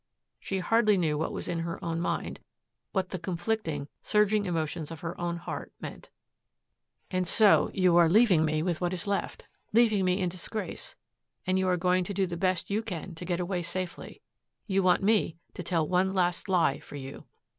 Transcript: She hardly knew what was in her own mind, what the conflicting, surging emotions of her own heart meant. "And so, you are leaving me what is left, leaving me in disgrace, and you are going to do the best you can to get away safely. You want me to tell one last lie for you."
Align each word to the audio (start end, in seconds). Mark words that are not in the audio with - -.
She 0.39 0.57
hardly 0.57 0.97
knew 0.97 1.15
what 1.15 1.31
was 1.31 1.47
in 1.47 1.59
her 1.59 1.77
own 1.85 2.01
mind, 2.01 2.39
what 2.91 3.09
the 3.09 3.19
conflicting, 3.19 3.87
surging 4.01 4.45
emotions 4.45 4.89
of 4.89 5.01
her 5.01 5.15
own 5.21 5.37
heart 5.37 5.71
meant. 5.79 6.09
"And 7.11 7.27
so, 7.27 7.69
you 7.75 7.95
are 7.97 8.09
leaving 8.09 8.43
me 8.43 8.63
what 8.63 8.93
is 8.93 9.05
left, 9.05 9.45
leaving 9.73 10.03
me 10.03 10.19
in 10.19 10.27
disgrace, 10.29 10.95
and 11.45 11.59
you 11.59 11.67
are 11.67 11.77
going 11.77 12.03
to 12.05 12.15
do 12.15 12.25
the 12.25 12.35
best 12.35 12.71
you 12.71 12.81
can 12.81 13.13
to 13.13 13.25
get 13.25 13.39
away 13.39 13.61
safely. 13.61 14.23
You 14.65 14.81
want 14.81 15.03
me 15.03 15.37
to 15.53 15.61
tell 15.61 15.87
one 15.87 16.15
last 16.15 16.49
lie 16.49 16.79
for 16.79 16.95
you." 16.95 17.25